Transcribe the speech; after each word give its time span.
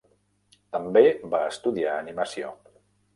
També 0.75 1.03
va 1.33 1.41
estudiar 1.49 1.93
animació. 1.99 2.51